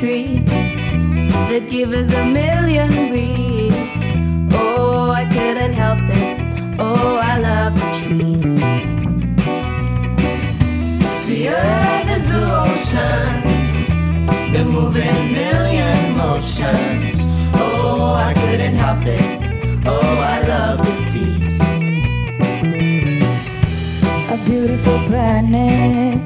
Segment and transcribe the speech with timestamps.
[0.00, 0.48] trees
[1.50, 4.02] that give us a million breeze.
[4.54, 6.80] Oh, I couldn't help it.
[6.80, 8.48] Oh, I love the trees.
[11.28, 17.16] The earth is blue oceans, they're moving million motions.
[17.52, 19.86] Oh, I couldn't help it.
[19.86, 21.60] Oh, I love the seas.
[24.34, 26.22] A beautiful planet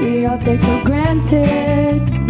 [0.00, 2.23] we all take for granted.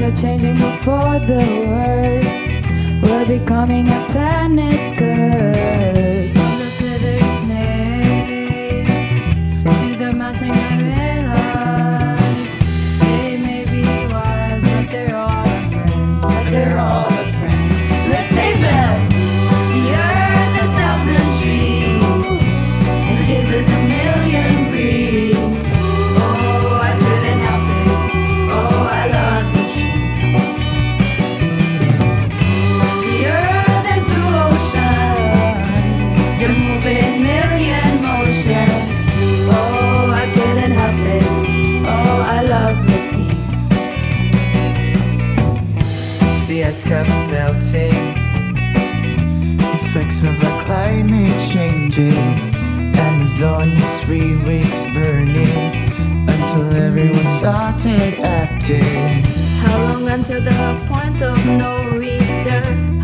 [0.00, 3.02] Things are changing before the worst.
[3.02, 5.59] We're becoming a planet's curse.
[46.90, 48.16] Caps melting,
[49.76, 52.16] effects of the climate changing.
[52.96, 59.22] Amazon was three weeks burning until everyone started acting.
[59.62, 62.99] How long until the point of no return?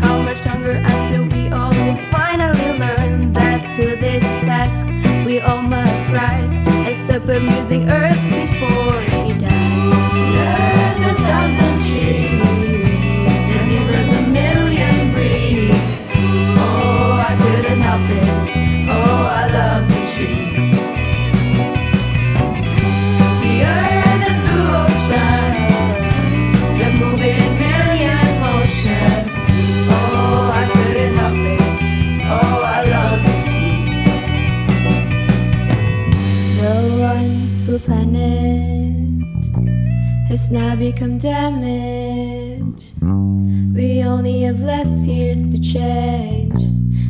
[40.49, 42.93] Now become damaged.
[43.01, 46.56] We only have less years to change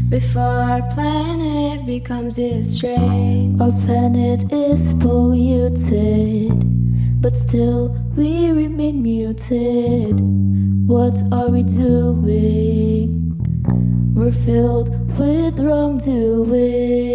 [0.09, 3.62] before our planet becomes estranged.
[3.62, 6.51] Our planet is polluted,
[7.22, 10.22] but still we remain muted.
[10.88, 13.34] What are we doing?
[14.16, 17.07] We're filled with wrongdoings.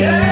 [0.00, 0.29] yeah.